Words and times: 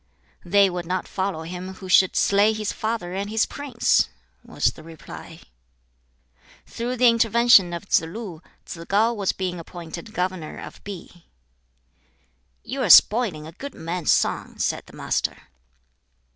"They 0.43 0.67
would 0.67 0.87
not 0.87 1.07
follow 1.07 1.43
him 1.43 1.75
who 1.75 1.87
should 1.87 2.15
slay 2.15 2.53
his 2.53 2.71
father 2.73 3.13
and 3.13 3.29
his 3.29 3.45
prince!" 3.45 4.09
was 4.43 4.71
the 4.73 4.81
reply. 4.81 5.41
Through 6.65 6.95
the 6.97 7.07
intervention 7.07 7.71
of 7.71 7.83
Tsz 7.87 8.01
lu, 8.01 8.41
Tsz 8.65 8.83
kau 8.89 9.13
was 9.13 9.31
being 9.31 9.59
appointed 9.59 10.11
governor 10.11 10.57
of 10.57 10.83
Pi. 10.83 11.25
"You 12.63 12.81
are 12.81 12.89
spoiling 12.89 13.45
a 13.45 13.51
good 13.51 13.75
man's 13.75 14.11
son," 14.11 14.57
said 14.57 14.87
the 14.87 14.93
Master. 14.93 15.37